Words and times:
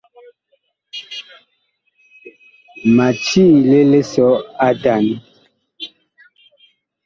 Ma 2.95 3.07
tiile 3.23 3.77
lisɔ 3.91 4.27
a 4.39 4.43
atan. 4.67 5.05